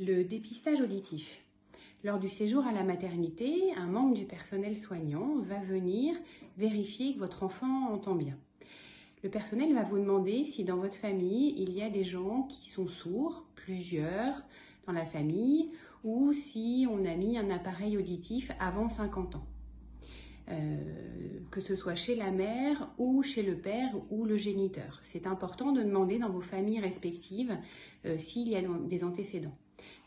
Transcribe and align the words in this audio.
Le 0.00 0.22
dépistage 0.22 0.80
auditif. 0.80 1.42
Lors 2.04 2.20
du 2.20 2.28
séjour 2.28 2.64
à 2.64 2.70
la 2.70 2.84
maternité, 2.84 3.74
un 3.76 3.88
membre 3.88 4.14
du 4.14 4.26
personnel 4.26 4.76
soignant 4.76 5.38
va 5.40 5.58
venir 5.58 6.14
vérifier 6.56 7.14
que 7.14 7.18
votre 7.18 7.42
enfant 7.42 7.92
entend 7.92 8.14
bien. 8.14 8.36
Le 9.24 9.28
personnel 9.28 9.74
va 9.74 9.82
vous 9.82 9.98
demander 9.98 10.44
si 10.44 10.62
dans 10.62 10.76
votre 10.76 10.94
famille, 10.94 11.52
il 11.58 11.72
y 11.72 11.82
a 11.82 11.90
des 11.90 12.04
gens 12.04 12.44
qui 12.44 12.68
sont 12.68 12.86
sourds, 12.86 13.44
plusieurs 13.56 14.44
dans 14.86 14.92
la 14.92 15.04
famille, 15.04 15.72
ou 16.04 16.32
si 16.32 16.86
on 16.88 17.04
a 17.04 17.16
mis 17.16 17.36
un 17.36 17.50
appareil 17.50 17.98
auditif 17.98 18.52
avant 18.60 18.88
50 18.88 19.34
ans. 19.34 19.46
Euh, 20.48 20.76
que 21.50 21.60
ce 21.60 21.74
soit 21.74 21.96
chez 21.96 22.14
la 22.14 22.30
mère 22.30 22.88
ou 22.98 23.24
chez 23.24 23.42
le 23.42 23.56
père 23.56 23.90
ou 24.10 24.26
le 24.26 24.36
géniteur. 24.36 25.00
C'est 25.02 25.26
important 25.26 25.72
de 25.72 25.82
demander 25.82 26.20
dans 26.20 26.30
vos 26.30 26.40
familles 26.40 26.78
respectives 26.78 27.56
euh, 28.06 28.16
s'il 28.16 28.48
y 28.48 28.54
a 28.54 28.62
des 28.62 29.02
antécédents. 29.02 29.56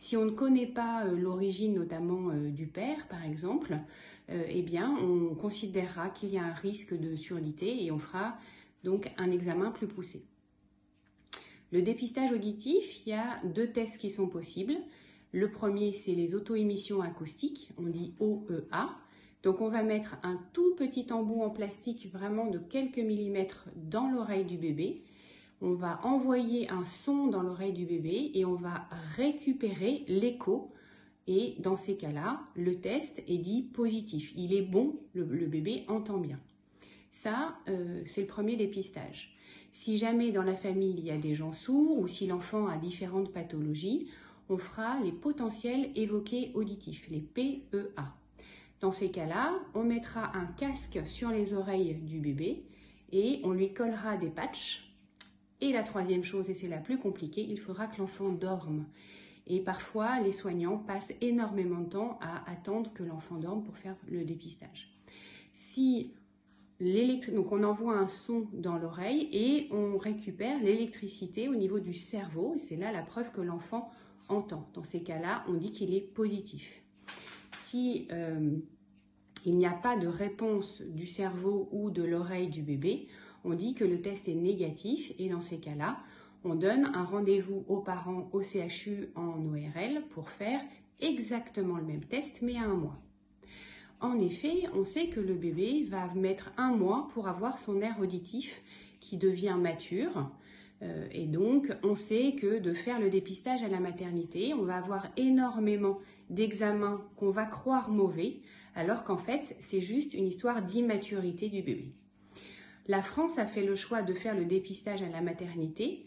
Si 0.02 0.18
on 0.18 0.26
ne 0.26 0.32
connaît 0.32 0.68
pas 0.68 1.05
euh, 1.05 1.16
l'origine 1.16 1.76
notamment 1.76 2.34
du 2.34 2.68
père, 2.68 3.08
par 3.08 3.23
exemple, 3.23 3.78
eh 4.30 4.62
bien, 4.62 4.98
on 5.02 5.36
considérera 5.36 6.09
qu'il 6.09 6.30
y 6.30 6.38
a 6.38 6.44
un 6.44 6.54
risque 6.54 6.98
de 6.98 7.18
surdité 7.18 7.84
et 7.84 7.92
on 7.92 8.00
fera 8.00 8.38
donc 8.86 9.12
un 9.18 9.30
examen 9.30 9.72
plus 9.72 9.88
poussé. 9.88 10.23
Le 11.72 11.82
dépistage 11.82 12.32
auditif, 12.32 13.06
il 13.06 13.09
y 13.09 13.14
a 13.14 13.42
deux 13.44 13.68
tests 13.68 13.98
qui 13.98 14.09
sont 14.09 14.28
possibles. 14.28 14.76
Le 15.32 15.50
premier, 15.50 15.94
c'est 15.94 16.14
les 16.14 16.36
auto-émissions 16.36 17.02
acoustiques, 17.02 17.72
on 17.78 17.88
dit 17.88 18.14
OEA. 18.20 18.90
Donc 19.44 19.62
on 19.62 19.70
va 19.70 19.81
mettre 19.81 20.18
un 20.23 20.40
tout 20.54 20.76
petit 20.76 21.12
embout 21.12 21.42
en 21.42 21.50
plastique 21.50 22.12
vraiment 22.12 22.48
de 22.48 22.59
quelques 22.59 23.00
millimètres 23.00 23.70
dans 23.76 24.09
l'oreille 24.09 24.45
du 24.45 24.58
bébé. 24.58 25.02
On 25.64 25.74
va 25.74 26.00
envoyer 26.04 26.70
un 26.72 26.86
son 26.86 27.28
dans 27.28 27.44
l'oreille 27.44 27.74
du 27.74 27.86
bébé 27.86 28.32
et 28.34 28.46
on 28.46 28.56
va 28.56 28.88
récupérer 29.16 30.04
l'écho. 30.08 30.72
Et 31.28 31.56
dans 31.60 31.78
ces 31.78 31.96
cas-là, 31.96 32.42
le 32.56 32.80
test 32.80 33.22
est 33.28 33.38
dit 33.38 33.62
positif. 33.62 34.34
Il 34.36 34.56
est 34.56 34.64
bon, 34.64 34.95
le, 35.14 35.23
bébé 35.23 35.86
entend 35.88 36.18
bien. 36.18 36.40
Ça, 37.12 37.59
euh, 37.70 38.02
c'est 38.06 38.22
le 38.22 38.28
premier 38.28 38.56
dépistage. 38.56 39.38
Si 39.73 39.98
jamais 39.98 40.31
dans 40.31 40.42
la 40.42 40.56
famille 40.56 40.95
il 40.98 41.06
y 41.06 41.12
a 41.12 41.18
des 41.18 41.36
gens 41.36 41.53
sourds 41.53 42.00
ou 42.00 42.08
si 42.08 42.25
l'enfant 42.25 42.68
a 42.68 42.78
différentes 42.78 43.31
pathologies, 43.31 44.08
on 44.50 44.58
fera 44.58 45.00
les 45.02 45.12
potentiels 45.12 45.92
évoqués 45.96 46.52
auditifs, 46.56 47.08
les 47.09 47.22
PEA. 47.22 48.03
Dans 48.80 48.92
ces 48.92 49.12
cas-là, 49.12 49.59
on 49.75 49.84
mettra 49.84 50.36
un 50.36 50.46
casque 50.46 51.00
sur 51.06 51.30
les 51.30 51.53
oreilles 51.53 51.94
du 51.94 52.20
bébé 52.20 52.64
et 53.12 53.42
on 53.44 53.52
lui 53.52 53.73
collera 53.73 54.18
des 54.18 54.30
patchs. 54.30 54.91
Et 55.62 55.72
la 55.72 55.84
troisième 55.84 56.23
chose, 56.23 56.50
et 56.50 56.54
c'est 56.54 56.67
la 56.67 56.80
plus 56.80 56.98
compliquée, 56.98 57.45
il 57.48 57.59
faudra 57.59 57.88
que 57.88 58.00
l'enfant 58.00 58.30
dorme. 58.30 58.86
Et 59.48 59.59
parfois, 59.59 60.20
les 60.20 60.31
soignants 60.31 60.78
passent 60.78 61.14
énormément 61.22 61.80
de 61.80 61.90
temps 61.90 62.20
à 62.22 62.50
attendre 62.52 62.92
que 62.94 63.03
l'enfant 63.03 63.38
dorme 63.38 63.64
pour 63.64 63.78
faire 63.78 63.95
le 64.09 64.23
dépistage. 64.23 64.92
Si 65.53 66.14
donc 67.31 67.52
on 67.52 67.64
envoie 67.64 67.94
un 67.94 68.08
son 68.08 68.48
dans 68.53 68.76
l'oreille 68.80 69.30
et 69.31 69.68
on 69.72 70.00
récupère 70.00 70.59
l'électricité 70.59 71.48
au 71.48 71.53
niveau 71.53 71.80
du 71.80 71.94
cerveau. 71.94 72.53
Et 72.56 72.58
c'est 72.58 72.75
là 72.75 72.92
la 72.92 73.03
preuve 73.03 73.31
que 73.31 73.42
l'enfant 73.42 73.92
entend. 74.30 74.68
Dans 74.73 74.84
ces 74.84 75.03
cas-là, 75.03 75.44
on 75.48 75.53
dit 75.53 75.70
qu'il 75.70 75.94
est 75.94 76.02
positif 76.02 76.81
si 77.72 78.08
euh, 78.12 78.58
il 79.46 79.58
n'y 79.58 79.66
a 79.66 79.72
pas 79.72 79.98
de 79.98 80.08
réponse 80.08 80.81
du 80.81 81.08
cerveau 81.08 81.70
ou 81.72 81.90
de 81.90 82.03
l'oreille 82.03 82.50
du 82.50 82.62
bébé, 82.62 83.08
on 83.44 83.53
dit 83.53 83.73
que 83.73 83.84
le 83.84 84.02
test 84.02 84.28
est 84.28 84.36
négatif 84.36 85.11
et 85.20 85.30
dans 85.30 85.42
ces 85.42 85.59
cas-là, 85.59 85.97
on 86.44 86.56
donne 86.56 86.86
un 86.94 87.03
rendez-vous 87.03 87.66
aux 87.67 87.81
parents 87.81 88.30
au 88.34 88.42
CHU 88.42 89.09
en 89.16 89.45
ORL 89.45 90.03
pour 90.09 90.30
faire 90.30 90.61
exactement 91.00 91.78
le 91.78 91.84
même 91.84 92.06
test 92.06 92.42
mais 92.42 92.58
à 92.58 92.64
un 92.64 92.75
mois. 92.75 93.00
En 94.00 94.19
effet, 94.19 94.64
on 94.73 94.84
sait 94.84 95.08
que 95.08 95.19
le 95.19 95.36
bébé 95.36 95.86
va 95.88 96.12
mettre 96.16 96.52
un 96.57 96.72
mois 96.75 97.07
pour 97.13 97.28
avoir 97.28 97.59
son 97.59 97.81
air 97.81 98.00
auditif 98.00 98.62
qui 99.00 99.18
devient 99.18 99.58
mature. 99.59 100.31
Euh, 100.81 101.08
et 101.12 101.28
donc, 101.28 101.72
on 101.84 101.94
sait 101.94 102.34
que 102.34 102.58
de 102.58 102.73
faire 102.73 103.00
le 103.00 103.12
dépistage 103.12 103.62
à 103.62 103.68
la 103.68 103.79
maternité, 103.79 104.56
on 104.56 104.63
va 104.63 104.78
avoir 104.78 105.08
énormément 105.18 106.00
d'examens 106.31 107.06
qu'on 107.16 107.29
va 107.29 107.46
croire 107.46 107.91
mauvais, 107.91 108.40
alors 108.73 109.03
qu'en 109.03 109.18
fait, 109.18 109.56
c'est 109.59 109.81
juste 109.81 110.16
une 110.16 110.25
histoire 110.25 110.63
d'immaturité 110.63 111.50
du 111.50 111.62
bébé. 111.62 111.94
La 112.88 113.02
France 113.02 113.38
a 113.38 113.46
fait 113.46 113.64
le 113.64 113.75
choix 113.75 114.02
de 114.02 114.14
faire 114.14 114.36
le 114.36 114.46
dépistage 114.46 115.02
à 115.02 115.09
la 115.09 115.22
maternité 115.22 116.06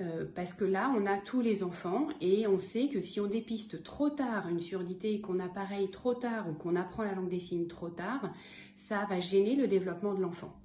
euh, 0.00 0.24
parce 0.34 0.54
que 0.54 0.64
là, 0.64 0.92
on 0.96 1.06
a 1.06 1.18
tous 1.18 1.40
les 1.40 1.62
enfants 1.62 2.08
et 2.20 2.46
on 2.46 2.58
sait 2.58 2.88
que 2.88 3.00
si 3.00 3.20
on 3.20 3.26
dépiste 3.26 3.82
trop 3.82 4.08
tard 4.08 4.48
une 4.48 4.60
surdité, 4.60 5.20
qu'on 5.20 5.38
appareille 5.38 5.90
trop 5.90 6.14
tard 6.14 6.48
ou 6.48 6.54
qu'on 6.54 6.76
apprend 6.76 7.02
la 7.02 7.14
langue 7.14 7.28
des 7.28 7.40
signes 7.40 7.66
trop 7.66 7.90
tard, 7.90 8.32
ça 8.76 9.04
va 9.08 9.20
gêner 9.20 9.54
le 9.54 9.68
développement 9.68 10.14
de 10.14 10.22
l'enfant. 10.22 10.56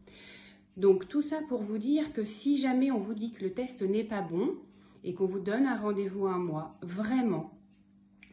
Donc 0.77 1.07
tout 1.07 1.21
ça 1.21 1.39
pour 1.49 1.61
vous 1.61 1.77
dire 1.77 2.13
que 2.13 2.23
si 2.23 2.59
jamais 2.59 2.91
on 2.91 2.99
vous 2.99 3.15
dit 3.15 3.31
que 3.31 3.43
le 3.43 3.51
test 3.51 3.81
n'est 3.81 4.03
pas 4.03 4.21
bon 4.21 4.55
et 5.03 5.13
qu'on 5.13 5.25
vous 5.25 5.39
donne 5.39 5.65
un 5.65 5.77
rendez-vous 5.77 6.27
un 6.27 6.37
mois, 6.37 6.77
vraiment, 6.81 7.51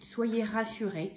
soyez 0.01 0.45
rassurés. 0.45 1.17